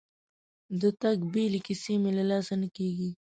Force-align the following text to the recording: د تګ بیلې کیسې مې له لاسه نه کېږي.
د 0.81 0.83
تګ 1.01 1.17
بیلې 1.33 1.59
کیسې 1.67 1.93
مې 2.01 2.11
له 2.17 2.23
لاسه 2.29 2.53
نه 2.61 2.67
کېږي. 2.75 3.09